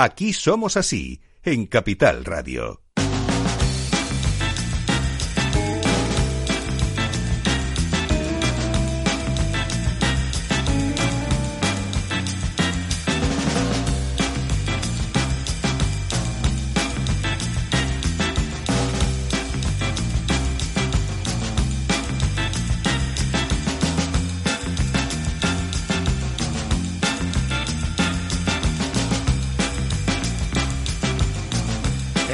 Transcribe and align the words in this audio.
Aquí 0.00 0.32
somos 0.32 0.76
así, 0.76 1.22
en 1.42 1.66
Capital 1.66 2.24
Radio. 2.24 2.87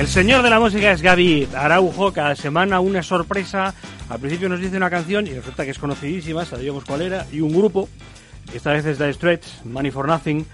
El 0.05 0.11
señor 0.11 0.43
de 0.43 0.51
la 0.51 0.61
música 0.61 0.93
es 0.93 1.01
Gaby 1.01 1.49
Araujo, 1.57 2.13
cada 2.13 2.37
semana 2.37 2.79
una 2.79 3.03
sorpresa. 3.03 3.73
Al 4.11 4.21
principio 4.21 4.51
nos 4.51 4.61
dice 4.61 4.77
una 4.77 4.91
canción 4.91 5.27
y 5.27 5.31
resulta 5.31 5.65
que 5.65 5.71
es 5.71 5.79
conocidísima, 5.79 6.45
sabíamos 6.45 6.85
cuál 6.85 7.01
era, 7.01 7.27
y 7.33 7.41
un 7.41 7.57
grupo, 7.57 7.89
esta 8.53 8.73
vez 8.73 8.85
es 8.85 8.99
The 8.99 9.15
Stretch, 9.15 9.47
Money 9.65 9.91
for 9.91 10.07
Nothing, 10.07 10.45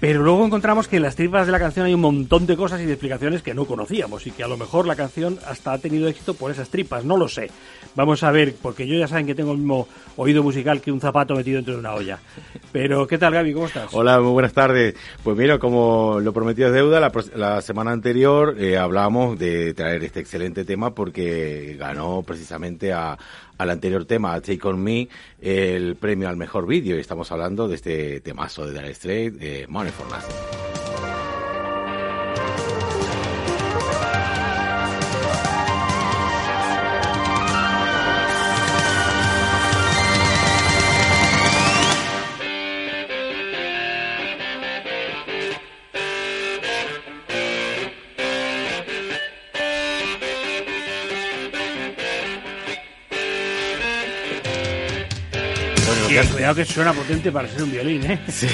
pero 0.00 0.22
luego 0.22 0.46
encontramos 0.46 0.86
que 0.86 0.96
en 0.96 1.02
las 1.02 1.16
tripas 1.16 1.46
de 1.46 1.52
la 1.52 1.58
canción 1.58 1.86
hay 1.86 1.94
un 1.94 2.00
montón 2.00 2.46
de 2.46 2.56
cosas 2.56 2.80
y 2.80 2.84
de 2.84 2.92
explicaciones 2.92 3.42
que 3.42 3.54
no 3.54 3.64
conocíamos 3.64 4.26
y 4.26 4.30
que 4.30 4.44
a 4.44 4.48
lo 4.48 4.56
mejor 4.56 4.86
la 4.86 4.94
canción 4.94 5.38
hasta 5.46 5.72
ha 5.72 5.78
tenido 5.78 6.08
éxito 6.08 6.34
por 6.34 6.50
esas 6.50 6.68
tripas, 6.68 7.04
no 7.04 7.16
lo 7.16 7.28
sé. 7.28 7.50
Vamos 7.96 8.22
a 8.22 8.30
ver, 8.30 8.54
porque 8.62 8.86
yo 8.86 8.96
ya 8.96 9.08
saben 9.08 9.26
que 9.26 9.34
tengo 9.34 9.52
el 9.52 9.58
mismo 9.58 9.88
oído 10.16 10.42
musical 10.42 10.80
que 10.80 10.92
un 10.92 11.00
zapato 11.00 11.34
metido 11.34 11.56
dentro 11.56 11.74
de 11.74 11.80
una 11.80 11.94
olla. 11.94 12.18
Pero, 12.70 13.06
¿qué 13.06 13.18
tal, 13.18 13.32
Gaby? 13.32 13.52
¿Cómo 13.52 13.66
estás? 13.66 13.92
Hola, 13.92 14.20
muy 14.20 14.30
buenas 14.30 14.52
tardes. 14.52 14.94
Pues 15.24 15.36
mira, 15.36 15.58
como 15.58 16.20
lo 16.20 16.32
prometido 16.32 16.68
es 16.68 16.74
deuda, 16.74 17.00
la, 17.00 17.12
la 17.34 17.60
semana 17.60 17.90
anterior 17.90 18.54
eh, 18.58 18.76
hablábamos 18.78 19.38
de 19.38 19.74
traer 19.74 20.04
este 20.04 20.20
excelente 20.20 20.64
tema 20.64 20.94
porque 20.94 21.76
ganó 21.78 22.22
precisamente 22.22 22.92
a, 22.92 23.18
al 23.58 23.70
anterior 23.70 24.04
tema, 24.04 24.34
a 24.34 24.40
Take 24.40 24.66
On 24.66 24.82
Me, 24.82 25.08
el 25.40 25.96
premio 25.96 26.28
al 26.28 26.36
mejor 26.36 26.66
vídeo. 26.66 26.96
Y 26.96 27.00
estamos 27.00 27.30
hablando 27.32 27.68
de 27.68 27.74
este 27.74 28.20
temazo 28.20 28.66
de 28.66 28.72
Dire 28.72 28.94
Straits, 28.94 29.36
eh, 29.40 29.66
Money 29.68 29.92
for 29.92 30.06
Nothing. 30.08 30.67
Cuidado 56.08 56.54
que 56.54 56.64
suena 56.64 56.94
potente 56.94 57.30
para 57.30 57.48
ser 57.48 57.64
un 57.64 57.70
violín, 57.70 58.02
¿eh? 58.10 58.18
Sí, 58.28 58.48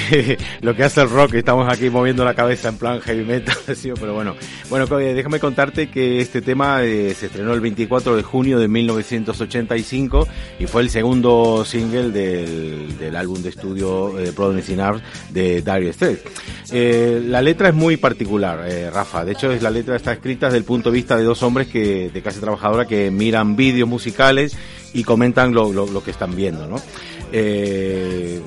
lo 0.59 0.75
que 0.75 0.83
hace 0.83 1.01
el 1.01 1.09
rock, 1.09 1.35
estamos 1.35 1.71
aquí 1.71 1.89
moviendo 1.89 2.25
la 2.25 2.33
cabeza 2.33 2.67
en 2.67 2.77
plan 2.77 2.99
heavy 2.99 3.23
metal, 3.23 3.55
sí, 3.75 3.91
pero 3.97 4.13
bueno. 4.13 4.35
Bueno, 4.69 4.85
déjame 4.87 5.39
contarte 5.39 5.89
que 5.89 6.19
este 6.19 6.41
tema 6.41 6.83
eh, 6.83 7.15
se 7.15 7.27
estrenó 7.27 7.53
el 7.53 7.61
24 7.61 8.17
de 8.17 8.23
junio 8.23 8.59
de 8.59 8.67
1985 8.67 10.27
y 10.59 10.67
fue 10.67 10.81
el 10.81 10.89
segundo 10.89 11.63
single 11.63 12.09
del, 12.09 12.97
del 12.97 13.15
álbum 13.15 13.41
de 13.41 13.49
estudio 13.49 14.19
eh, 14.19 14.33
Providence 14.33 14.81
Arms 14.81 15.01
de 15.29 15.61
Dire 15.61 15.93
Straits. 15.93 16.23
Eh, 16.71 17.21
la 17.25 17.41
letra 17.41 17.69
es 17.69 17.73
muy 17.73 17.95
particular, 17.95 18.65
eh, 18.67 18.89
Rafa. 18.89 19.23
De 19.23 19.31
hecho, 19.31 19.49
es 19.51 19.61
la 19.61 19.69
letra 19.71 19.95
está 19.95 20.11
escrita 20.11 20.47
desde 20.47 20.57
el 20.57 20.65
punto 20.65 20.91
de 20.91 20.95
vista 20.95 21.15
de 21.15 21.23
dos 21.23 21.41
hombres 21.41 21.67
que 21.67 22.09
de 22.09 22.21
clase 22.21 22.41
trabajadora 22.41 22.85
que 22.85 23.11
miran 23.11 23.55
vídeos 23.55 23.87
musicales 23.87 24.57
y 24.93 25.03
comentan 25.03 25.53
lo, 25.53 25.71
lo, 25.71 25.87
lo 25.87 26.03
que 26.03 26.11
están 26.11 26.35
viendo, 26.35 26.67
¿no? 26.67 26.81
Eh, 27.31 28.41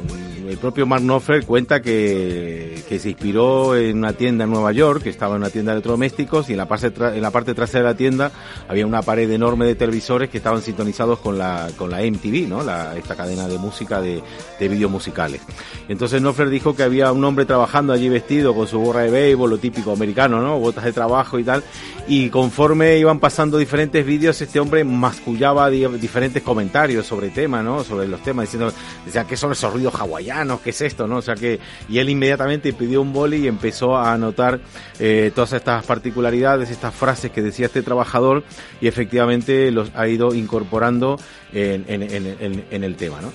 el 0.49 0.57
propio 0.59 0.87
Mark 0.87 1.03
Knopfler 1.03 1.45
cuenta 1.45 1.83
que, 1.83 2.83
se 2.89 3.09
inspiró 3.09 3.77
en 3.77 3.99
una 3.99 4.15
tienda 4.15 4.45
en 4.45 4.51
Nueva 4.51 4.73
York, 4.73 5.03
que 5.03 5.11
estaba 5.11 5.37
en 5.37 5.43
una 5.43 5.51
tienda 5.51 5.73
de 5.73 5.77
electrodomésticos, 5.77 6.49
y 6.49 6.53
en 6.53 6.59
la, 6.59 6.67
parte 6.67 6.87
en 6.87 7.21
la 7.23 7.31
parte 7.31 7.55
trasera 7.55 7.85
de 7.85 7.91
la 7.91 7.97
tienda 7.97 8.33
había 8.67 8.87
una 8.87 9.03
pared 9.03 9.31
enorme 9.31 9.67
de 9.67 9.75
televisores 9.75 10.31
que 10.31 10.39
estaban 10.39 10.63
sintonizados 10.63 11.19
con 11.19 11.37
la, 11.37 11.69
con 11.77 11.91
la 11.91 11.99
MTV, 11.99 12.49
¿no? 12.49 12.63
La, 12.63 12.97
esta 12.97 13.15
cadena 13.15 13.47
de 13.47 13.59
música 13.59 14.01
de, 14.01 14.23
de 14.59 14.69
vídeos 14.69 14.91
musicales. 14.91 15.43
Entonces 15.89 16.21
Knopfler 16.21 16.49
dijo 16.49 16.75
que 16.75 16.83
había 16.83 17.13
un 17.13 17.25
hombre 17.25 17.45
trabajando 17.45 17.93
allí 17.93 18.09
vestido 18.09 18.55
con 18.55 18.67
su 18.67 18.79
gorra 18.79 19.03
de 19.03 19.11
béisbol, 19.11 19.51
lo 19.51 19.59
típico 19.59 19.93
americano, 19.93 20.41
¿no? 20.41 20.59
Botas 20.59 20.85
de 20.85 20.93
trabajo 20.93 21.39
y 21.39 21.45
tal. 21.45 21.63
Y 22.07 22.31
conforme 22.31 22.97
iban 22.97 23.21
pasando 23.21 23.59
diferentes 23.59 24.05
vídeos, 24.05 24.41
este 24.41 24.59
hombre 24.59 24.83
mascullaba 24.83 25.69
diferentes 25.69 26.43
comentarios 26.43 27.07
sobre 27.07 27.29
temas, 27.29 27.63
¿no? 27.63 27.85
Sobre 27.85 28.09
los 28.09 28.23
temas, 28.23 28.47
diciendo, 28.47 28.73
decía, 29.05 29.25
¿qué 29.25 29.37
son 29.37 29.53
esos 29.53 29.73
ruidos 29.73 29.95
hawaianos? 29.95 30.38
¿Qué 30.63 30.71
es 30.71 30.81
esto? 30.81 31.07
¿No? 31.07 31.17
O 31.17 31.23
sea 31.23 31.35
que, 31.35 31.59
y 31.89 31.99
él 31.99 32.09
inmediatamente 32.11 32.73
pidió 32.73 33.03
un 33.03 33.13
boli 33.13 33.39
y 33.39 33.49
empezó 33.49 33.97
a 33.97 34.13
anotar 34.13 34.61
eh, 34.99 35.33
todas 35.35 35.53
estas 35.53 35.85
particularidades, 35.85 36.71
estas 36.71 36.95
frases 36.95 37.31
que 37.31 37.43
decía 37.43 37.67
este 37.67 37.83
trabajador 37.83 38.45
y 38.81 38.87
efectivamente 38.87 39.71
los 39.71 39.91
ha 39.95 40.07
ido 40.09 40.35
incorporando 40.35 41.19
en, 41.53 41.85
en, 41.89 42.03
en, 42.03 42.65
en 42.71 42.85
el 42.85 42.97
tema, 42.97 43.21
¿no? 43.21 43.33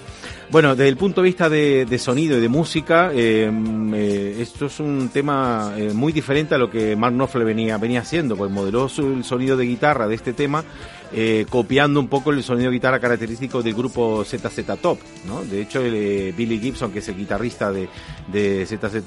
Bueno, 0.54 0.76
desde 0.76 0.90
el 0.90 0.98
punto 0.98 1.22
de 1.22 1.26
vista 1.26 1.50
de, 1.50 1.98
sonido 1.98 2.38
y 2.38 2.40
de 2.40 2.48
música, 2.48 3.10
eh, 3.12 3.52
eh, 3.96 4.38
esto 4.40 4.68
es 4.68 4.80
un 4.80 5.10
tema 5.12 5.74
eh, 5.76 5.94
muy 5.94 6.14
diferente 6.14 6.54
a 6.54 6.60
lo 6.60 6.70
que 6.70 6.96
Mark 6.96 7.16
Knopfler 7.16 7.44
venía, 7.44 7.80
venía 7.80 8.02
haciendo, 8.02 8.38
pues 8.38 8.52
modeló 8.52 8.88
su, 8.88 9.14
el 9.14 9.24
sonido 9.24 9.58
de 9.58 9.66
guitarra 9.66 10.08
de 10.08 10.14
este 10.14 10.32
tema 10.32 10.64
copiando 11.48 12.00
un 12.00 12.08
poco 12.08 12.32
el 12.32 12.42
sonido 12.42 12.72
de 12.72 12.78
guitarra 12.78 13.00
característico 13.00 13.62
del 13.62 13.76
grupo 13.76 14.26
ZZ 14.26 14.66
Top, 14.82 14.98
¿no? 15.28 15.44
De 15.44 15.62
hecho, 15.62 15.80
Billy 15.80 16.60
Gibson, 16.60 16.92
que 16.92 16.98
es 16.98 17.08
el 17.08 17.16
guitarrista 17.16 17.72
de, 17.72 17.88
de 18.32 18.66
ZZ 18.66 19.04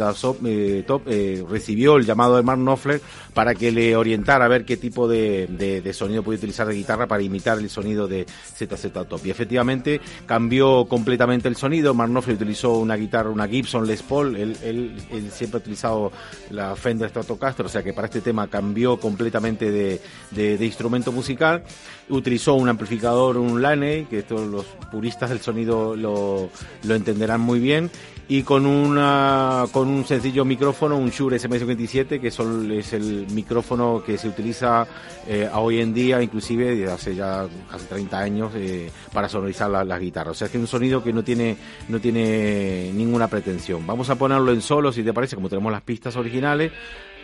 Top, 0.86 1.04
recibió 1.50 1.96
el 1.96 2.06
llamado 2.06 2.36
de 2.36 2.44
Mark 2.44 2.60
Knopfler 2.60 3.00
para 3.34 3.56
que 3.56 3.72
le 3.72 3.96
orientara 3.96 4.44
a 4.44 4.48
ver 4.48 4.64
qué 4.64 4.76
tipo 4.76 5.08
de, 5.08 5.48
de, 5.48 5.80
de, 5.80 5.92
sonido 5.92 6.22
puede 6.22 6.38
utilizar 6.38 6.68
de 6.68 6.76
guitarra 6.76 7.08
para 7.08 7.24
imitar 7.24 7.58
el 7.58 7.68
sonido 7.68 8.06
de 8.06 8.24
ZZ 8.24 8.92
Top. 8.92 9.20
Y 9.24 9.30
efectivamente 9.30 10.00
cambió 10.26 10.84
completamente 10.84 11.35
el 11.44 11.56
sonido. 11.56 11.94
Mark 11.94 12.10
Knopfler 12.10 12.36
utilizó 12.36 12.78
una 12.78 12.96
guitarra, 12.96 13.30
una 13.30 13.46
Gibson 13.46 13.86
Les 13.86 14.02
Paul. 14.02 14.36
Él, 14.36 14.56
él, 14.62 14.96
él 15.10 15.30
siempre 15.30 15.58
ha 15.58 15.60
utilizado 15.60 16.12
la 16.50 16.74
Fender 16.76 17.08
Stratocaster, 17.10 17.66
o 17.66 17.68
sea 17.68 17.82
que 17.82 17.92
para 17.92 18.06
este 18.06 18.20
tema 18.20 18.48
cambió 18.48 18.98
completamente 18.98 19.70
de, 19.70 20.00
de, 20.30 20.58
de 20.58 20.66
instrumento 20.66 21.12
musical 21.12 21.62
utilizó 22.08 22.54
un 22.54 22.68
amplificador, 22.68 23.36
un 23.36 23.60
Laney, 23.60 24.04
que 24.04 24.22
todos 24.22 24.46
los 24.48 24.64
puristas 24.90 25.30
del 25.30 25.40
sonido 25.40 25.96
lo, 25.96 26.50
lo 26.84 26.94
entenderán 26.94 27.40
muy 27.40 27.58
bien, 27.58 27.90
y 28.28 28.42
con 28.42 28.66
una 28.66 29.64
con 29.72 29.88
un 29.88 30.04
sencillo 30.04 30.44
micrófono, 30.44 30.96
un 30.96 31.10
Shure 31.10 31.38
SM57, 31.38 32.20
que 32.20 32.30
son, 32.30 32.70
es 32.72 32.92
el 32.92 33.26
micrófono 33.32 34.02
que 34.04 34.18
se 34.18 34.28
utiliza 34.28 34.86
eh, 35.26 35.48
hoy 35.52 35.80
en 35.80 35.94
día, 35.94 36.20
inclusive 36.22 36.74
desde 36.76 36.92
hace 36.92 37.14
ya 37.14 37.46
casi 37.70 37.86
30 37.86 38.18
años, 38.18 38.52
eh, 38.56 38.90
para 39.12 39.28
sonorizar 39.28 39.70
la, 39.70 39.84
las 39.84 40.00
guitarras. 40.00 40.32
O 40.32 40.34
sea, 40.34 40.48
que 40.48 40.58
es 40.58 40.60
un 40.60 40.66
sonido 40.66 41.02
que 41.02 41.12
no 41.12 41.22
tiene, 41.26 41.56
no 41.88 42.00
tiene 42.00 42.90
ninguna 42.94 43.28
pretensión. 43.28 43.86
Vamos 43.86 44.08
a 44.08 44.16
ponerlo 44.16 44.52
en 44.52 44.62
solo, 44.62 44.90
si 44.92 45.02
te 45.02 45.12
parece, 45.12 45.36
como 45.36 45.50
tenemos 45.50 45.70
las 45.70 45.82
pistas 45.82 46.16
originales, 46.16 46.72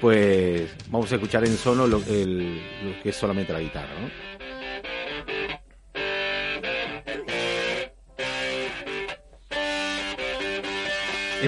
pues 0.01 0.71
vamos 0.91 1.11
a 1.11 1.15
escuchar 1.15 1.45
en 1.47 1.57
solo 1.57 1.87
lo, 1.87 2.03
el, 2.09 2.61
que 3.03 3.09
es 3.09 3.17
solamente 3.17 3.55
la 3.55 3.61
guitarra. 3.61 3.95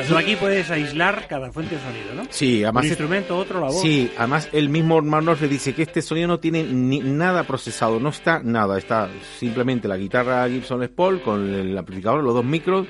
Entonces 0.03 0.17
aquí 0.17 0.37
puedes 0.37 0.71
aislar 0.71 1.27
cada 1.29 1.51
fuente 1.53 1.77
de 1.77 1.81
sonido, 1.83 2.15
¿no? 2.15 2.23
Sí, 2.31 2.63
además... 2.65 2.85
Un 2.85 2.89
instrumento, 2.89 3.39
otro, 3.39 3.61
la 3.61 3.67
voz. 3.67 3.81
Sí, 3.81 4.11
además 4.19 4.49
el 4.53 4.69
mismo 4.69 5.01
Marnoff 5.01 5.41
le 5.41 5.49
dice 5.49 5.75
que 5.75 5.83
este 5.83 6.03
sonido 6.03 6.29
no 6.29 6.41
tiene 6.41 6.65
ni 6.65 7.01
nada 7.01 7.45
procesado, 7.45 8.01
no 8.01 8.09
está 8.09 8.41
nada, 8.43 8.79
está 8.79 9.09
simplemente 9.39 9.89
la 9.89 9.97
guitarra 9.97 10.49
Gibson 10.49 10.81
Les 10.81 10.91
Paul 10.91 11.23
con 11.23 11.53
el 11.53 11.77
amplificador, 11.77 12.23
los 12.23 12.35
dos 12.35 12.45
micros 12.45 12.87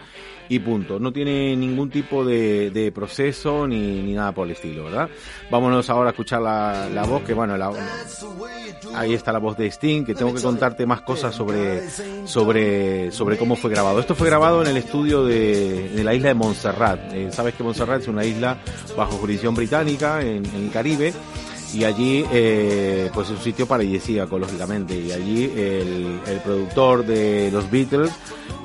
y 0.48 0.58
punto. 0.58 0.98
No 0.98 1.12
tiene 1.12 1.56
ningún 1.56 1.90
tipo 1.90 2.24
de, 2.24 2.70
de 2.70 2.92
proceso 2.92 3.66
ni, 3.66 4.02
ni, 4.02 4.12
nada 4.12 4.32
por 4.32 4.46
el 4.46 4.52
estilo, 4.52 4.84
¿verdad? 4.84 5.08
Vámonos 5.50 5.88
ahora 5.90 6.10
a 6.10 6.12
escuchar 6.12 6.42
la, 6.42 6.88
la 6.92 7.04
voz, 7.04 7.22
que 7.22 7.34
bueno, 7.34 7.56
la, 7.56 7.72
ahí 8.94 9.14
está 9.14 9.32
la 9.32 9.38
voz 9.38 9.56
de 9.56 9.66
Sting, 9.70 10.04
que 10.04 10.14
tengo 10.14 10.34
que 10.34 10.42
contarte 10.42 10.86
más 10.86 11.02
cosas 11.02 11.34
sobre, 11.34 11.88
sobre, 12.26 13.10
sobre 13.10 13.36
cómo 13.36 13.56
fue 13.56 13.70
grabado. 13.70 14.00
Esto 14.00 14.14
fue 14.14 14.28
grabado 14.28 14.62
en 14.62 14.68
el 14.68 14.76
estudio 14.76 15.24
de, 15.24 15.90
de 15.90 16.04
la 16.04 16.14
isla 16.14 16.28
de 16.28 16.34
Montserrat. 16.34 17.12
Eh, 17.12 17.30
Sabes 17.32 17.54
que 17.54 17.62
Montserrat 17.62 18.02
es 18.02 18.08
una 18.08 18.24
isla 18.24 18.58
bajo 18.96 19.16
jurisdicción 19.16 19.54
británica 19.54 20.20
en, 20.20 20.44
en 20.46 20.64
el 20.64 20.70
Caribe 20.70 21.12
y 21.74 21.84
allí 21.84 22.24
eh, 22.32 23.10
pues 23.12 23.28
es 23.28 23.36
un 23.36 23.42
sitio 23.42 23.66
paradisíaco 23.66 24.38
lógicamente 24.38 24.96
y 24.96 25.10
allí 25.10 25.44
el, 25.44 26.20
productor 26.44 27.04
de 27.04 27.50
los 27.50 27.68
Beatles 27.70 28.12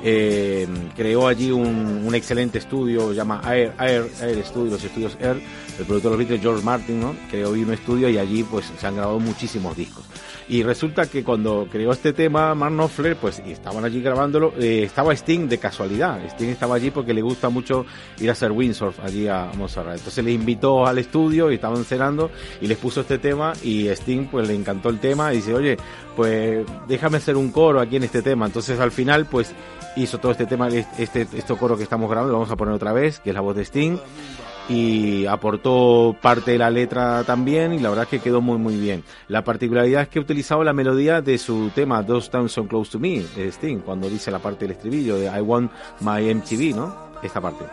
eh, 0.04 0.66
creó 0.96 1.26
allí 1.26 1.50
un, 1.50 2.02
un, 2.04 2.14
excelente 2.14 2.58
estudio 2.58 3.12
llama 3.12 3.42
Air, 3.44 3.74
Air, 3.80 4.10
Air 4.20 4.44
Studio 4.44 4.72
los 4.72 4.84
estudios 4.84 5.16
Air 5.20 5.42
el 5.78 5.84
productor 5.86 6.12
de 6.12 6.16
los 6.16 6.18
Beatles 6.18 6.40
George 6.40 6.64
Martin 6.64 7.00
¿no? 7.00 7.16
creó 7.28 7.50
un 7.50 7.72
estudio 7.72 8.08
y 8.08 8.18
allí 8.18 8.44
pues 8.44 8.70
se 8.78 8.86
han 8.86 8.96
grabado 8.96 9.18
muchísimos 9.18 9.76
discos 9.76 10.04
y 10.50 10.64
resulta 10.64 11.06
que 11.06 11.22
cuando 11.22 11.68
creó 11.70 11.92
este 11.92 12.12
tema 12.12 12.56
Mark 12.56 12.74
Knopfler 12.74 13.14
pues 13.14 13.38
estaban 13.38 13.84
allí 13.84 14.02
grabándolo 14.02 14.52
eh, 14.58 14.82
estaba 14.82 15.12
Sting 15.12 15.48
de 15.48 15.58
casualidad. 15.58 16.20
Sting 16.26 16.48
estaba 16.48 16.74
allí 16.74 16.90
porque 16.90 17.14
le 17.14 17.22
gusta 17.22 17.50
mucho 17.50 17.86
ir 18.18 18.28
a 18.28 18.32
hacer 18.32 18.50
windsurf 18.50 18.98
allí 18.98 19.28
a 19.28 19.48
Montserrat. 19.56 19.98
Entonces 19.98 20.24
le 20.24 20.32
invitó 20.32 20.86
al 20.86 20.98
estudio 20.98 21.52
y 21.52 21.54
estaban 21.54 21.84
cenando 21.84 22.32
y 22.60 22.66
les 22.66 22.76
puso 22.78 23.02
este 23.02 23.18
tema 23.18 23.52
y 23.62 23.86
Sting 23.90 24.26
pues 24.26 24.48
le 24.48 24.56
encantó 24.56 24.88
el 24.88 24.98
tema 24.98 25.32
y 25.32 25.36
dice 25.36 25.54
oye 25.54 25.76
pues 26.16 26.66
déjame 26.88 27.18
hacer 27.18 27.36
un 27.36 27.52
coro 27.52 27.80
aquí 27.80 27.94
en 27.96 28.02
este 28.02 28.20
tema 28.20 28.46
entonces 28.46 28.80
al 28.80 28.90
final 28.90 29.26
pues 29.26 29.54
hizo 29.94 30.18
todo 30.18 30.32
este 30.32 30.46
tema 30.46 30.66
este 30.66 31.28
este 31.32 31.56
coro 31.56 31.76
que 31.76 31.84
estamos 31.84 32.10
grabando 32.10 32.32
lo 32.32 32.38
vamos 32.40 32.50
a 32.50 32.56
poner 32.56 32.74
otra 32.74 32.92
vez 32.92 33.20
que 33.20 33.30
es 33.30 33.34
la 33.34 33.40
voz 33.40 33.54
de 33.54 33.62
Sting 33.62 33.98
y 34.70 35.26
aportó 35.26 36.16
parte 36.22 36.52
de 36.52 36.58
la 36.58 36.70
letra 36.70 37.24
también 37.24 37.72
y 37.72 37.80
la 37.80 37.88
verdad 37.88 38.04
es 38.04 38.10
que 38.10 38.20
quedó 38.20 38.40
muy 38.40 38.56
muy 38.56 38.76
bien. 38.76 39.02
La 39.26 39.42
particularidad 39.42 40.02
es 40.02 40.08
que 40.08 40.20
ha 40.20 40.22
utilizado 40.22 40.62
la 40.62 40.72
melodía 40.72 41.20
de 41.20 41.38
su 41.38 41.70
tema 41.74 42.06
Those 42.06 42.30
Towns 42.30 42.52
So 42.52 42.68
Close 42.68 42.92
to 42.92 43.00
Me, 43.00 43.20
de 43.34 43.48
Sting, 43.48 43.80
cuando 43.80 44.08
dice 44.08 44.30
la 44.30 44.38
parte 44.38 44.66
del 44.66 44.76
estribillo 44.76 45.16
de 45.16 45.26
I 45.26 45.40
Want 45.40 45.72
My 46.00 46.32
MTV, 46.32 46.76
¿no? 46.76 47.10
Esta 47.20 47.40
parte. 47.40 47.64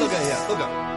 Look 0.00 0.12
at 0.12 0.22
here, 0.22 0.48
look 0.48 0.60
at 0.60 0.93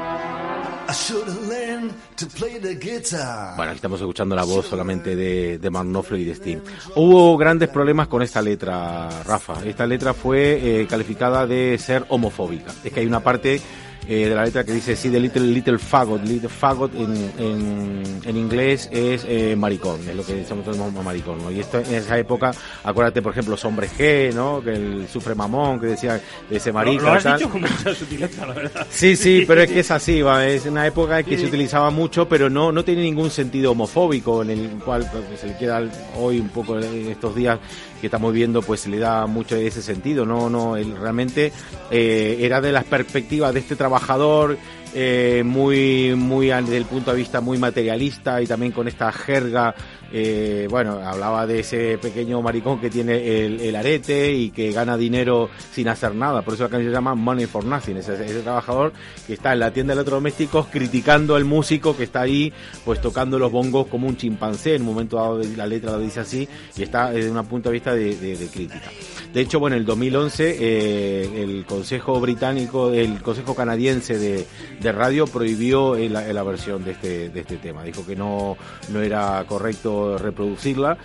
bueno, 3.55 3.71
aquí 3.71 3.77
estamos 3.77 3.99
escuchando 3.99 4.35
la 4.35 4.43
voz 4.43 4.67
solamente 4.67 5.15
de, 5.15 5.57
de 5.57 5.69
Mark 5.69 5.87
Knopfler 5.87 6.21
y 6.21 6.25
de 6.25 6.31
Sting. 6.33 6.57
Hubo 6.95 7.37
grandes 7.37 7.69
problemas 7.69 8.07
con 8.07 8.21
esta 8.21 8.41
letra, 8.41 9.09
Rafa. 9.23 9.65
Esta 9.65 9.85
letra 9.85 10.13
fue 10.13 10.81
eh, 10.81 10.87
calificada 10.87 11.45
de 11.45 11.77
ser 11.77 12.05
homofóbica. 12.09 12.73
Es 12.83 12.93
que 12.93 13.01
hay 13.01 13.05
una 13.05 13.19
parte 13.19 13.61
eh, 14.07 14.29
de 14.29 14.35
la 14.35 14.45
letra 14.45 14.63
que 14.63 14.71
dice 14.71 14.95
sí 14.95 15.09
de 15.09 15.19
little 15.19 15.45
little 15.45 15.77
fagot 15.77 16.23
little 16.23 16.49
fagot 16.49 16.93
en, 16.95 17.13
en, 17.39 18.03
en 18.23 18.37
inglés 18.37 18.89
es 18.91 19.25
eh, 19.27 19.55
maricón 19.57 19.99
es 20.07 20.15
lo 20.15 20.25
que 20.25 20.35
decimos 20.35 20.65
nosotros 20.65 21.03
maricón 21.03 21.39
¿no? 21.43 21.51
y 21.51 21.59
esto 21.59 21.79
en 21.79 21.95
esa 21.95 22.17
época 22.17 22.51
acuérdate 22.83 23.21
por 23.21 23.33
ejemplo 23.33 23.51
los 23.51 23.65
hombres 23.65 23.91
G 23.97 24.33
¿no? 24.33 24.61
que 24.63 24.71
el 24.71 25.07
sufre 25.07 25.35
mamón 25.35 25.79
que 25.79 25.87
decía 25.87 26.21
de 26.49 26.55
ese 26.55 26.71
marica 26.71 27.03
lo, 27.03 27.09
lo 27.09 27.15
has 27.15 27.37
dicho 27.37 27.49
con 27.49 27.61
mucha 27.61 27.93
sutileza 27.93 28.45
la 28.45 28.53
verdad 28.53 28.87
sí 28.89 29.15
sí 29.15 29.43
pero 29.47 29.61
es 29.61 29.71
que 29.71 29.79
es 29.81 29.91
así 29.91 30.21
va 30.21 30.45
es 30.45 30.65
una 30.65 30.87
época 30.87 31.19
en 31.19 31.25
que 31.25 31.35
sí. 31.35 31.41
se 31.41 31.47
utilizaba 31.47 31.89
mucho 31.89 32.29
pero 32.29 32.49
no 32.49 32.71
no 32.71 32.83
tiene 32.83 33.01
ningún 33.01 33.29
sentido 33.29 33.71
homofóbico 33.71 34.41
en 34.41 34.51
el 34.51 34.69
cual 34.85 35.09
se 35.39 35.47
le 35.47 35.57
queda 35.57 35.83
hoy 36.15 36.39
un 36.39 36.49
poco 36.49 36.79
en 36.79 37.09
estos 37.09 37.35
días 37.35 37.59
que 37.99 38.07
estamos 38.07 38.31
viendo 38.33 38.61
pues 38.61 38.87
le 38.87 38.99
da 38.99 39.25
mucho 39.27 39.55
ese 39.55 39.81
sentido 39.81 40.25
no 40.25 40.49
no 40.49 40.77
él 40.77 40.95
realmente 40.97 41.51
eh, 41.91 42.37
era 42.41 42.61
de 42.61 42.71
las 42.71 42.83
perspectivas 42.85 43.53
de 43.53 43.59
este 43.59 43.75
trabajador 43.99 44.57
eh, 44.99 45.43
muy 45.45 46.15
muy 46.15 46.47
desde 46.47 46.77
el 46.77 46.85
punto 46.85 47.11
de 47.11 47.17
vista 47.17 47.39
muy 47.39 47.59
materialista 47.59 48.41
y 48.41 48.47
también 48.47 48.71
con 48.71 48.87
esta 48.87 49.11
jerga 49.11 49.75
eh, 50.11 50.67
bueno, 50.69 50.99
hablaba 51.03 51.45
de 51.45 51.59
ese 51.59 51.97
pequeño 51.97 52.41
maricón 52.41 52.79
que 52.79 52.89
tiene 52.89 53.45
el, 53.45 53.59
el, 53.59 53.75
arete 53.75 54.31
y 54.31 54.51
que 54.51 54.71
gana 54.71 54.95
dinero 54.95 55.49
sin 55.71 55.89
hacer 55.89 56.15
nada. 56.15 56.41
Por 56.43 56.53
eso 56.53 56.63
la 56.63 56.69
canción 56.69 56.91
se 56.91 56.95
llama 56.95 57.15
Money 57.15 57.45
for 57.45 57.65
Nothing. 57.65 57.97
Ese, 57.97 58.13
ese 58.13 58.41
trabajador 58.41 58.93
que 59.25 59.33
está 59.33 59.53
en 59.53 59.59
la 59.59 59.71
tienda 59.71 59.93
de 59.93 59.99
electrodomésticos 59.99 60.67
criticando 60.67 61.35
al 61.35 61.45
músico 61.45 61.95
que 61.95 62.03
está 62.03 62.21
ahí, 62.21 62.53
pues 62.85 63.01
tocando 63.01 63.37
los 63.37 63.51
bongos 63.51 63.87
como 63.87 64.07
un 64.07 64.15
chimpancé. 64.15 64.75
En 64.75 64.83
un 64.83 64.87
momento 64.87 65.17
dado 65.17 65.41
la 65.55 65.67
letra 65.67 65.91
lo 65.91 65.99
dice 65.99 66.21
así 66.21 66.47
y 66.75 66.83
está 66.83 67.11
desde 67.11 67.29
un 67.29 67.45
punto 67.45 67.69
de 67.69 67.73
vista 67.73 67.93
de, 67.93 68.15
de, 68.15 68.37
de 68.37 68.47
crítica. 68.47 68.89
De 69.33 69.41
hecho, 69.41 69.59
bueno, 69.59 69.75
en 69.75 69.81
el 69.81 69.85
2011 69.85 70.57
eh, 70.59 71.43
el 71.43 71.65
Consejo 71.65 72.19
Británico, 72.19 72.91
el 72.91 73.21
Consejo 73.21 73.55
Canadiense 73.55 74.17
de, 74.17 74.47
de 74.79 74.86
Radio 74.91 75.27
prohibió 75.27 75.95
la, 75.95 76.21
la 76.33 76.43
versión 76.43 76.83
de 76.83 76.91
este, 76.91 77.29
de 77.29 77.39
este 77.39 77.57
tema. 77.57 77.83
Dijo 77.83 78.05
que 78.05 78.15
no, 78.15 78.57
no 78.91 79.01
era 79.01 79.43
correcto 79.47 80.17
reproducirla 80.17 80.97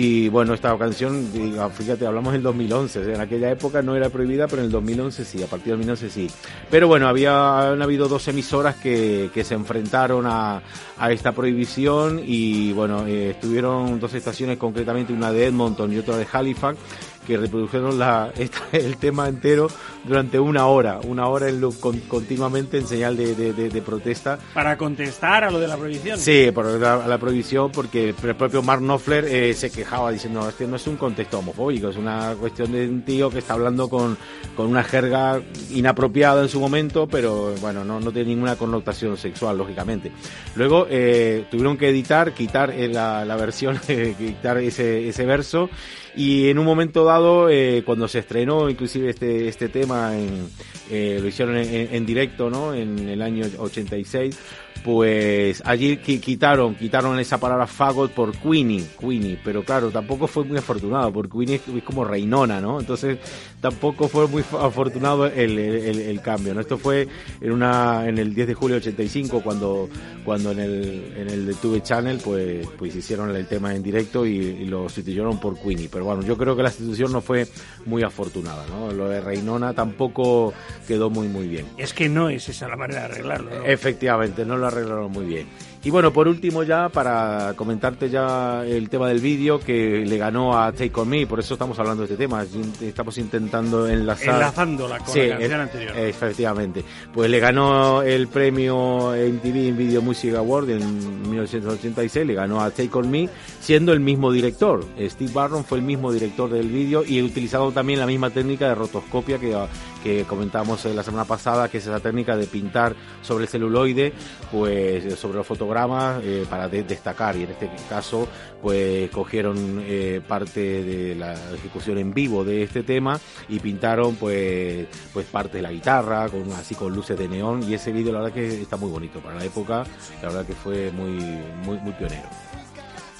y 0.00 0.28
bueno, 0.28 0.54
esta 0.54 0.76
canción, 0.78 1.26
fíjate, 1.72 2.06
hablamos 2.06 2.32
del 2.32 2.42
2011, 2.42 3.14
en 3.14 3.20
aquella 3.20 3.50
época 3.50 3.82
no 3.82 3.96
era 3.96 4.10
prohibida, 4.10 4.46
pero 4.46 4.62
en 4.62 4.66
el 4.66 4.70
2011 4.70 5.24
sí, 5.24 5.42
a 5.42 5.46
partir 5.46 5.76
del 5.76 5.78
2011 5.78 6.10
sí. 6.10 6.30
Pero 6.70 6.86
bueno, 6.86 7.08
había 7.08 7.72
han 7.72 7.82
habido 7.82 8.06
dos 8.06 8.28
emisoras 8.28 8.76
que, 8.76 9.30
que 9.34 9.42
se 9.42 9.54
enfrentaron 9.54 10.26
a, 10.26 10.62
a 10.98 11.10
esta 11.10 11.32
prohibición 11.32 12.22
y 12.24 12.72
bueno, 12.74 13.06
eh, 13.06 13.30
estuvieron 13.30 13.98
dos 13.98 14.14
estaciones, 14.14 14.58
concretamente 14.58 15.12
una 15.12 15.32
de 15.32 15.46
Edmonton 15.46 15.92
y 15.92 15.98
otra 15.98 16.16
de 16.16 16.26
Halifax, 16.30 16.78
que 17.26 17.36
reprodujeron 17.36 17.98
la, 17.98 18.30
esta, 18.38 18.60
el 18.72 18.98
tema 18.98 19.28
entero 19.28 19.68
durante 20.04 20.38
una 20.38 20.66
hora, 20.66 21.00
una 21.04 21.28
hora 21.28 21.48
en 21.48 21.60
loop, 21.60 21.78
con, 21.80 21.98
continuamente 22.00 22.78
en 22.78 22.86
señal 22.86 23.16
de, 23.16 23.34
de, 23.34 23.52
de, 23.52 23.68
de, 23.68 23.82
protesta. 23.82 24.38
Para 24.54 24.76
contestar 24.76 25.44
a 25.44 25.50
lo 25.50 25.60
de 25.60 25.68
la 25.68 25.76
prohibición. 25.76 26.18
Sí, 26.18 26.50
por 26.52 26.66
la, 26.66 27.04
a 27.04 27.08
la 27.08 27.18
prohibición, 27.18 27.70
porque 27.72 28.10
el 28.10 28.34
propio 28.34 28.62
Mark 28.62 28.80
Knopfler 28.80 29.24
eh, 29.24 29.54
se 29.54 29.70
quejaba 29.70 30.10
diciendo, 30.10 30.48
este 30.48 30.66
no 30.66 30.76
es 30.76 30.86
un 30.86 30.96
contexto 30.96 31.38
homofóbico, 31.38 31.88
es 31.88 31.96
una 31.96 32.34
cuestión 32.38 32.72
de 32.72 32.88
un 32.88 33.02
tío 33.02 33.30
que 33.30 33.38
está 33.38 33.54
hablando 33.54 33.88
con, 33.88 34.16
con 34.56 34.66
una 34.66 34.84
jerga 34.84 35.40
inapropiada 35.70 36.42
en 36.42 36.48
su 36.48 36.60
momento, 36.60 37.06
pero 37.06 37.54
bueno, 37.60 37.84
no, 37.84 38.00
no 38.00 38.12
tiene 38.12 38.30
ninguna 38.30 38.56
connotación 38.56 39.16
sexual, 39.16 39.58
lógicamente. 39.58 40.12
Luego 40.54 40.86
eh, 40.88 41.46
tuvieron 41.50 41.76
que 41.76 41.88
editar, 41.88 42.32
quitar 42.32 42.70
eh, 42.70 42.88
la, 42.88 43.24
la 43.24 43.36
versión, 43.36 43.78
quitar 44.18 44.58
ese, 44.58 45.08
ese 45.08 45.26
verso 45.26 45.68
y 46.16 46.48
en 46.48 46.58
un 46.58 46.64
momento 46.64 47.04
dado 47.04 47.48
cuando 47.84 48.08
se 48.08 48.20
estrenó 48.20 48.68
inclusive 48.68 49.10
este 49.10 49.46
este 49.46 49.68
tema 49.68 49.87
en, 49.90 50.48
eh, 50.90 51.18
lo 51.20 51.28
hicieron 51.28 51.56
en, 51.56 51.94
en, 51.94 52.06
directo 52.06 52.50
no 52.50 52.74
en 52.74 53.08
el 53.08 53.22
año 53.22 53.46
86 53.58 54.38
pues 54.84 55.62
allí 55.64 55.96
quitaron 55.98 56.74
quitaron 56.74 57.18
esa 57.18 57.38
palabra 57.38 57.66
fagot 57.66 58.12
por 58.12 58.32
Queenie 58.32 58.84
Queenie 58.98 59.38
pero 59.42 59.64
claro 59.64 59.90
tampoco 59.90 60.26
fue 60.26 60.44
muy 60.44 60.58
afortunado 60.58 61.12
porque 61.12 61.38
Queenie 61.38 61.56
es 61.56 61.82
como 61.82 62.04
reinona 62.04 62.60
no 62.60 62.80
entonces 62.80 63.18
tampoco 63.60 64.08
fue 64.08 64.28
muy 64.28 64.42
afortunado 64.60 65.26
el, 65.26 65.58
el, 65.58 66.00
el, 66.00 66.20
cambio 66.20 66.54
no 66.54 66.60
esto 66.60 66.78
fue 66.78 67.08
en 67.40 67.52
una 67.52 68.08
en 68.08 68.18
el 68.18 68.34
10 68.34 68.48
de 68.48 68.54
julio 68.54 68.76
85 68.76 69.42
cuando 69.42 69.88
cuando 70.24 70.52
en 70.52 70.60
el 70.60 71.14
en 71.16 71.28
el 71.28 71.46
de 71.46 71.54
Tube 71.54 71.82
Channel 71.82 72.20
pues 72.22 72.66
pues 72.78 72.94
hicieron 72.94 73.34
el 73.34 73.46
tema 73.46 73.74
en 73.74 73.82
directo 73.82 74.24
y, 74.24 74.36
y 74.36 74.64
lo 74.66 74.88
sustituyeron 74.88 75.40
por 75.40 75.58
Queenie. 75.58 75.88
Pero 75.90 76.04
bueno 76.04 76.22
yo 76.22 76.36
creo 76.36 76.56
que 76.56 76.62
la 76.62 76.68
institución 76.68 77.12
no 77.12 77.20
fue 77.20 77.46
muy 77.86 78.02
afortunada 78.02 78.66
no 78.68 78.92
lo 78.92 79.08
de 79.08 79.20
reinona 79.20 79.74
tampoco 79.74 80.52
quedó 80.86 81.10
muy 81.10 81.28
muy 81.28 81.48
bien. 81.48 81.66
Es 81.76 81.92
que 81.92 82.08
no 82.08 82.28
es 82.28 82.48
esa 82.48 82.68
la 82.68 82.76
manera 82.76 83.00
de 83.00 83.06
arreglarlo 83.06 83.50
¿no? 83.50 83.64
efectivamente 83.64 84.44
no 84.44 84.56
lo 84.56 84.67
arreglaron 84.68 85.10
muy 85.10 85.26
bien. 85.26 85.46
Y 85.84 85.90
bueno, 85.90 86.12
por 86.12 86.26
último 86.26 86.64
ya, 86.64 86.88
para 86.88 87.54
comentarte 87.54 88.10
ya 88.10 88.64
el 88.64 88.88
tema 88.88 89.08
del 89.08 89.20
vídeo 89.20 89.60
que 89.60 90.04
le 90.04 90.18
ganó 90.18 90.58
a 90.58 90.72
Take 90.72 90.92
On 90.96 91.08
Me, 91.08 91.26
por 91.26 91.38
eso 91.38 91.54
estamos 91.54 91.78
hablando 91.78 92.02
de 92.02 92.12
este 92.12 92.16
tema, 92.16 92.44
estamos 92.80 93.16
intentando 93.18 93.88
enlazar... 93.88 94.34
Enlazándola 94.34 94.98
con 94.98 95.14
sí, 95.14 95.20
la 95.28 95.38
canción 95.38 95.60
anterior. 95.60 95.96
Efectivamente. 95.96 96.84
Pues 97.14 97.30
le 97.30 97.38
ganó 97.38 98.02
el 98.02 98.26
premio 98.26 99.12
MTV 99.12 99.76
Video 99.76 100.02
Music 100.02 100.34
Award 100.34 100.70
en 100.70 101.30
1986, 101.30 102.26
le 102.26 102.34
ganó 102.34 102.60
a 102.60 102.70
Take 102.70 102.90
On 102.94 103.08
Me, 103.08 103.28
siendo 103.60 103.92
el 103.92 104.00
mismo 104.00 104.32
director. 104.32 104.84
Steve 104.98 105.30
Barron 105.32 105.64
fue 105.64 105.78
el 105.78 105.84
mismo 105.84 106.12
director 106.12 106.50
del 106.50 106.68
vídeo 106.68 107.04
y 107.04 107.22
utilizado 107.22 107.70
también 107.70 108.00
la 108.00 108.06
misma 108.06 108.30
técnica 108.30 108.68
de 108.68 108.74
rotoscopia 108.74 109.38
que, 109.38 109.56
que 110.02 110.24
comentábamos 110.24 110.84
la 110.86 111.02
semana 111.04 111.24
pasada, 111.24 111.68
que 111.68 111.78
es 111.78 111.86
esa 111.86 112.00
técnica 112.00 112.36
de 112.36 112.46
pintar 112.46 112.96
sobre 113.22 113.44
el 113.44 113.48
celuloide, 113.48 114.12
pues 114.50 115.18
sobre 115.18 115.36
los 115.36 115.46
fotogramas 115.46 115.58
fotogramas 115.58 116.22
eh, 116.24 116.46
para 116.48 116.68
destacar. 116.68 117.36
Y 117.36 117.42
en 117.42 117.50
este 117.50 117.70
caso 117.88 118.28
pues 118.62 119.10
cogieron 119.10 119.82
eh, 119.84 120.20
parte 120.26 120.82
de 120.82 121.14
la 121.14 121.34
ejecución 121.54 121.98
en 121.98 122.14
vivo 122.14 122.44
de 122.44 122.62
este 122.62 122.82
tema 122.82 123.20
y 123.48 123.58
pintaron 123.58 124.16
pues 124.16 124.86
pues 125.12 125.26
parte 125.26 125.58
de 125.58 125.62
la 125.62 125.72
guitarra 125.72 126.28
con 126.28 126.50
así 126.52 126.74
con 126.74 126.94
luces 126.94 127.18
de 127.18 127.28
neón. 127.28 127.62
Y 127.68 127.74
ese 127.74 127.92
vídeo 127.92 128.12
la 128.12 128.20
verdad 128.20 128.34
que 128.34 128.62
está 128.62 128.76
muy 128.76 128.90
bonito 128.90 129.20
para 129.20 129.36
la 129.36 129.44
época. 129.44 129.84
La 130.22 130.28
verdad 130.28 130.46
que 130.46 130.54
fue 130.54 130.90
muy 130.92 131.18
muy 131.64 131.76
muy 131.78 131.92
pionero. 131.92 132.28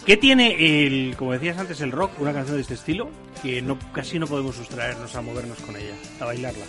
¿Qué 0.07 0.17
tiene 0.17 0.87
el, 0.87 1.17
como 1.19 1.33
decías 1.33 1.59
antes, 1.59 1.83
el 1.83 1.93
rock, 1.93 2.13
una 2.19 2.33
canción 2.33 2.57
de 2.57 2.63
este 2.63 2.73
estilo, 2.73 3.11
que 3.43 3.61
no, 3.61 3.79
casi 3.93 4.19
no 4.19 4.27
podemos 4.27 4.57
sustraernos 4.57 5.15
a 5.15 5.21
movernos 5.21 5.59
con 5.59 5.77
ella, 5.77 5.93
a 6.19 6.25
bailarla? 6.25 6.65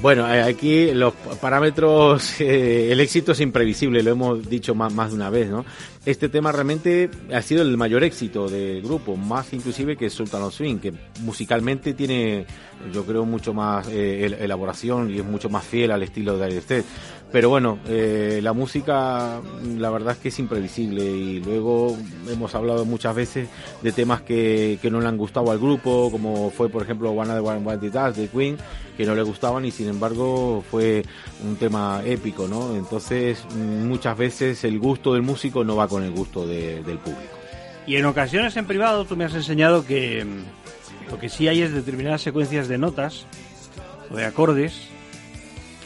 Bueno, 0.00 0.32
eh, 0.32 0.42
aquí 0.42 0.92
los 0.92 1.12
parámetros, 1.40 2.40
eh, 2.40 2.92
el 2.92 3.00
éxito 3.00 3.32
es 3.32 3.40
imprevisible, 3.40 4.02
lo 4.02 4.12
hemos 4.12 4.48
dicho 4.48 4.74
más, 4.74 4.92
más 4.92 5.10
de 5.10 5.16
una 5.16 5.30
vez, 5.30 5.48
¿no? 5.48 5.64
Este 6.08 6.30
tema 6.30 6.52
realmente 6.52 7.10
ha 7.34 7.42
sido 7.42 7.60
el 7.60 7.76
mayor 7.76 8.02
éxito 8.02 8.48
del 8.48 8.80
grupo, 8.80 9.14
más 9.14 9.52
inclusive 9.52 9.94
que 9.94 10.08
Sultan 10.08 10.40
of 10.40 10.54
Swing, 10.54 10.78
que 10.78 10.94
musicalmente 11.20 11.92
tiene, 11.92 12.46
yo 12.90 13.04
creo, 13.04 13.26
mucho 13.26 13.52
más 13.52 13.86
eh, 13.88 14.38
elaboración 14.40 15.10
y 15.10 15.18
es 15.18 15.24
mucho 15.26 15.50
más 15.50 15.66
fiel 15.66 15.90
al 15.90 16.02
estilo 16.02 16.38
de 16.38 16.48
Dire 16.48 16.84
Pero 17.30 17.50
bueno, 17.50 17.78
la 17.86 18.54
música, 18.54 19.42
la 19.76 19.90
verdad 19.90 20.14
es 20.14 20.18
que 20.20 20.28
es 20.28 20.38
imprevisible 20.38 21.04
y 21.04 21.40
luego 21.40 21.94
hemos 22.26 22.54
hablado 22.54 22.86
muchas 22.86 23.14
veces 23.14 23.50
de 23.82 23.92
temas 23.92 24.22
que, 24.22 24.78
que 24.80 24.90
no 24.90 25.02
le 25.02 25.08
han 25.08 25.18
gustado 25.18 25.50
al 25.50 25.58
grupo, 25.58 26.10
como 26.10 26.48
fue, 26.48 26.70
por 26.70 26.82
ejemplo, 26.82 27.10
One 27.10 27.32
of 27.32 27.42
the 27.42 27.68
One 27.68 28.12
de 28.12 28.28
Queen, 28.28 28.56
que 28.98 29.06
no 29.06 29.14
le 29.14 29.22
gustaban 29.22 29.64
y 29.64 29.70
sin 29.70 29.88
embargo 29.88 30.64
fue 30.68 31.04
un 31.46 31.54
tema 31.54 32.02
épico, 32.04 32.48
¿no? 32.48 32.74
Entonces 32.74 33.44
muchas 33.54 34.18
veces 34.18 34.64
el 34.64 34.80
gusto 34.80 35.14
del 35.14 35.22
músico 35.22 35.62
no 35.62 35.76
va 35.76 35.86
con 35.86 35.97
el 36.02 36.12
gusto 36.12 36.46
del 36.46 36.98
público. 36.98 37.38
Y 37.86 37.96
en 37.96 38.04
ocasiones 38.04 38.56
en 38.56 38.66
privado 38.66 39.04
tú 39.04 39.16
me 39.16 39.24
has 39.24 39.34
enseñado 39.34 39.86
que 39.86 40.24
mm, 40.24 41.10
lo 41.10 41.18
que 41.18 41.28
sí 41.28 41.48
hay 41.48 41.62
es 41.62 41.72
determinadas 41.72 42.20
secuencias 42.20 42.68
de 42.68 42.78
notas 42.78 43.26
o 44.10 44.16
de 44.16 44.24
acordes 44.24 44.88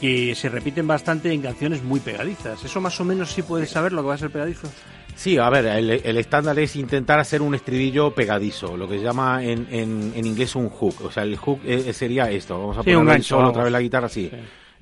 que 0.01 0.35
se 0.35 0.49
repiten 0.49 0.85
bastante 0.85 1.31
en 1.31 1.41
canciones 1.41 1.81
muy 1.81 2.01
pegadizas. 2.01 2.63
¿Eso 2.63 2.81
más 2.81 2.99
o 2.99 3.05
menos 3.05 3.31
sí 3.31 3.41
puedes 3.41 3.69
saber 3.69 3.93
lo 3.93 4.01
que 4.01 4.09
va 4.09 4.15
a 4.15 4.17
ser 4.17 4.31
pegadizo? 4.31 4.69
Sí, 5.15 5.37
a 5.37 5.49
ver, 5.49 5.65
el, 5.65 6.17
estándar 6.17 6.57
es 6.59 6.75
intentar 6.75 7.19
hacer 7.19 7.41
un 7.41 7.55
estribillo 7.55 8.13
pegadizo, 8.13 8.75
lo 8.75 8.89
que 8.89 8.97
se 8.97 9.03
llama 9.03 9.43
en, 9.43 9.67
en, 9.71 10.25
inglés 10.25 10.55
un 10.55 10.69
hook. 10.69 11.05
O 11.05 11.11
sea, 11.11 11.23
el 11.23 11.37
hook 11.37 11.61
eh, 11.65 11.93
sería 11.93 12.29
esto. 12.29 12.59
Vamos 12.59 12.77
a 12.79 12.83
poner 12.83 13.23
solo 13.23 13.49
otra 13.49 13.63
vez 13.63 13.71
la 13.71 13.79
guitarra 13.79 14.07
así. 14.07 14.29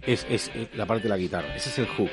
Es, 0.01 0.25
es, 0.29 0.49
la 0.73 0.85
parte 0.85 1.03
de 1.03 1.09
la 1.09 1.17
guitarra. 1.17 1.55
Ese 1.55 1.69
es 1.69 1.79
el 1.79 1.87
hook. 1.87 2.09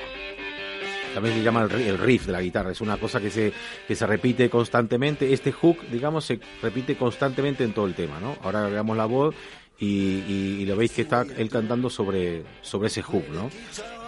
También 1.18 1.34
se 1.34 1.42
llama 1.42 1.64
el, 1.64 1.98
riff 1.98 2.26
de 2.26 2.32
la 2.32 2.40
guitarra. 2.40 2.70
Es 2.70 2.80
una 2.80 2.96
cosa 2.96 3.20
que 3.20 3.28
se, 3.28 3.52
que 3.88 3.96
se 3.96 4.06
repite 4.06 4.48
constantemente. 4.48 5.32
Este 5.32 5.50
hook, 5.50 5.78
digamos, 5.90 6.24
se 6.24 6.38
repite 6.62 6.94
constantemente 6.96 7.64
en 7.64 7.72
todo 7.72 7.86
el 7.86 7.94
tema, 7.94 8.20
¿no? 8.20 8.36
Ahora 8.44 8.60
agregamos 8.60 8.96
la 8.96 9.06
voz 9.06 9.34
y, 9.78 9.86
y, 9.86 10.66
lo 10.66 10.76
veis 10.76 10.92
que 10.92 11.02
está 11.02 11.24
él 11.36 11.48
cantando 11.48 11.88
sobre, 11.88 12.42
sobre 12.62 12.88
ese 12.88 13.02
hook, 13.02 13.24
¿no? 13.30 13.48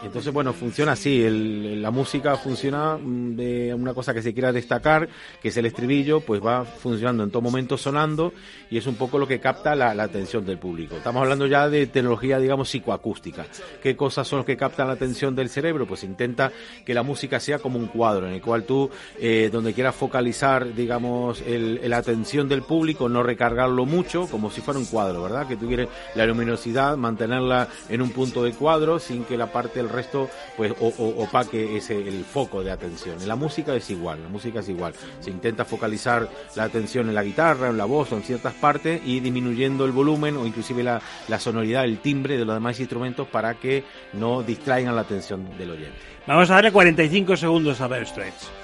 Entonces, 0.03 0.33
bueno, 0.33 0.55
funciona 0.55 0.93
así. 0.93 1.27
la 1.29 1.91
música 1.91 2.37
funciona 2.37 2.97
mm, 2.97 3.37
de 3.37 3.75
una 3.75 3.93
cosa 3.93 4.15
que 4.15 4.23
se 4.23 4.33
quiera 4.33 4.51
destacar, 4.51 5.09
que 5.43 5.49
es 5.49 5.57
el 5.57 5.67
estribillo, 5.67 6.21
pues 6.21 6.45
va 6.45 6.65
funcionando 6.65 7.23
en 7.23 7.31
todo 7.31 7.43
momento 7.43 7.77
sonando 7.77 8.33
y 8.71 8.79
es 8.79 8.87
un 8.87 8.95
poco 8.95 9.19
lo 9.19 9.27
que 9.27 9.41
capta 9.41 9.75
la, 9.75 9.91
atención 10.03 10.47
del 10.47 10.59
público. 10.59 10.97
Estamos 10.97 11.23
hablando 11.23 11.47
ya 11.47 11.69
de 11.69 11.87
tecnología, 11.87 12.39
digamos, 12.39 12.71
psicoacústica. 12.71 13.47
¿Qué 13.83 13.95
cosas 13.95 14.27
son 14.27 14.39
las 14.39 14.47
que 14.47 14.57
captan 14.57 14.89
la 14.89 14.95
atención 14.95 15.37
del 15.37 15.51
cerebro? 15.51 15.87
Pues 15.87 16.03
intenta 16.03 16.51
que 16.85 16.95
la 16.95 17.03
música 17.03 17.39
sea 17.39 17.59
como 17.59 17.79
un 17.79 17.87
cuadro 17.87 18.27
en 18.27 18.33
el 18.33 18.41
cual 18.41 18.65
tú, 18.65 18.91
eh, 19.19 19.51
donde 19.53 19.75
quieras 19.75 19.95
focalizar, 19.95 20.75
digamos, 20.75 21.43
la 21.47 21.99
atención 21.99 22.49
del 22.49 22.63
público, 22.63 23.09
no 23.09 23.23
recargarlo 23.23 23.85
mucho, 23.85 24.27
como 24.29 24.51
si 24.51 24.63
fuera 24.63 24.81
un 24.81 24.87
cuadro, 24.87 25.23
¿verdad? 25.23 25.47
Tuviera 25.61 25.87
la 26.15 26.27
luminosidad, 26.27 26.97
mantenerla 26.97 27.69
en 27.89 28.03
un 28.03 28.11
punto 28.11 28.43
de 28.43 28.53
cuadro 28.53 28.99
sin 28.99 29.25
que 29.25 29.37
la 29.37 29.53
parte 29.53 29.81
del 29.81 29.89
resto 29.89 30.29
pues 30.57 30.73
o, 30.81 30.89
opaque 31.23 31.77
ese 31.77 31.97
el 31.97 32.25
foco 32.25 32.63
de 32.63 32.71
atención. 32.71 33.21
En 33.21 33.29
la 33.29 33.37
música 33.37 33.75
es 33.75 33.89
igual, 33.91 34.23
la 34.23 34.29
música 34.29 34.61
es 34.61 34.69
igual. 34.69 34.95
Se 35.21 35.31
intenta 35.31 35.65
focalizar 35.65 36.29
la 36.57 36.65
atención 36.65 37.09
en 37.09 37.15
la 37.15 37.23
guitarra, 37.23 37.69
en 37.69 37.77
la 37.77 37.85
voz 37.85 38.13
o 38.13 38.17
en 38.17 38.23
ciertas 38.23 38.55
partes 38.55 39.01
y 39.05 39.21
disminuyendo 39.21 39.85
el 39.85 39.93
volumen 39.93 40.37
o 40.37 40.47
inclusive 40.47 40.83
la, 40.83 41.01
la 41.29 41.39
sonoridad, 41.39 41.85
el 41.85 41.99
timbre 41.99 42.37
de 42.37 42.45
los 42.45 42.55
demás 42.55 42.81
instrumentos 42.81 43.29
para 43.29 43.55
que 43.55 43.85
no 44.15 44.43
distraigan 44.43 44.95
la 44.95 45.03
atención 45.03 45.57
del 45.57 45.71
oyente. 45.71 45.99
Vamos 46.27 46.51
a 46.51 46.55
darle 46.55 46.73
45 46.73 47.37
segundos 47.37 47.81
a 47.81 47.89
Dire 47.89 48.07
Straits. 48.07 48.60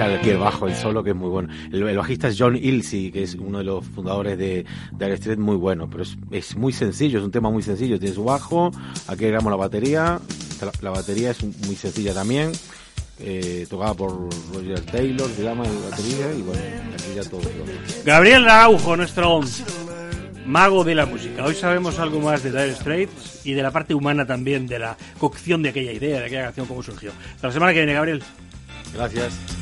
Aquí 0.00 0.30
el 0.30 0.38
bajo, 0.38 0.66
el 0.66 0.74
solo, 0.74 1.02
que 1.02 1.10
es 1.10 1.16
muy 1.16 1.28
bueno. 1.28 1.48
El, 1.72 1.96
bajista 1.96 2.28
es 2.28 2.36
John 2.38 2.56
Ilsey, 2.56 3.10
que 3.10 3.22
es 3.22 3.34
uno 3.34 3.58
de 3.58 3.64
los 3.64 3.84
fundadores 3.84 4.38
de, 4.38 4.64
de 4.92 5.12
Street, 5.14 5.38
muy 5.38 5.56
bueno, 5.56 5.88
pero 5.90 6.04
es, 6.30 6.56
muy 6.56 6.72
sencillo, 6.72 7.18
es 7.18 7.24
un 7.24 7.30
tema 7.30 7.50
muy 7.50 7.62
sencillo. 7.62 7.98
Tiene 7.98 8.14
su 8.14 8.24
bajo, 8.24 8.70
aquí 9.06 9.24
agregamos 9.24 9.50
la 9.50 9.56
batería, 9.56 10.20
la, 10.82 10.90
batería 10.90 11.30
es 11.30 11.42
muy 11.42 11.76
sencilla 11.76 12.14
también. 12.14 12.52
Eh, 13.20 13.66
tocada 13.68 13.94
por 13.94 14.28
Roger 14.54 14.80
Taylor, 14.82 15.28
digamos, 15.36 15.66
la 15.66 15.90
batería, 15.90 16.32
y 16.38 16.42
bueno, 16.42 16.62
aquí 16.94 17.14
ya 17.16 17.24
todo. 17.24 17.40
Gabriel 18.04 18.48
Araujo, 18.48 18.96
nuestro 18.96 19.40
mago 20.46 20.84
de 20.84 20.94
la 20.94 21.04
música. 21.04 21.44
Hoy 21.44 21.54
sabemos 21.54 21.98
algo 21.98 22.20
más 22.20 22.42
de 22.42 22.50
Dire 22.50 22.74
Straits 22.74 23.44
y 23.44 23.54
de 23.54 23.62
la 23.62 23.72
parte 23.72 23.92
humana 23.94 24.24
también, 24.24 24.66
de 24.66 24.78
la 24.78 24.96
cocción 25.18 25.62
de 25.62 25.70
aquella 25.70 25.92
idea, 25.92 26.20
de 26.20 26.26
aquella 26.26 26.44
canción, 26.44 26.66
cómo 26.66 26.82
surgió. 26.82 27.10
Hasta 27.34 27.48
la 27.48 27.52
semana 27.52 27.72
que 27.72 27.80
viene, 27.80 27.94
Gabriel. 27.94 28.22
Gracias. 28.94 29.57